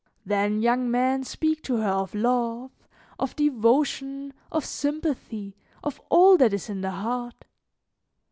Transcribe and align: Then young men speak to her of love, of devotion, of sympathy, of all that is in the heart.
Then 0.25 0.63
young 0.63 0.89
men 0.89 1.23
speak 1.23 1.61
to 1.65 1.75
her 1.77 1.89
of 1.91 2.15
love, 2.15 2.71
of 3.19 3.35
devotion, 3.35 4.33
of 4.51 4.65
sympathy, 4.65 5.55
of 5.83 6.01
all 6.09 6.37
that 6.37 6.55
is 6.55 6.69
in 6.71 6.81
the 6.81 6.89
heart. 6.89 7.45